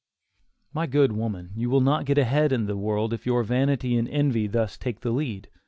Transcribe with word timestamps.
My 0.73 0.87
good 0.87 1.11
woman 1.11 1.51
you 1.55 1.69
will 1.69 1.79
not 1.79 2.05
get 2.07 2.17
ahead 2.17 2.51
in 2.51 2.65
the 2.65 2.75
world, 2.75 3.13
if 3.13 3.27
your 3.27 3.43
vanity 3.43 3.95
and 3.99 4.09
envy 4.09 4.47
thus 4.47 4.75
take 4.75 5.01
the 5.01 5.11
lead. 5.11 5.47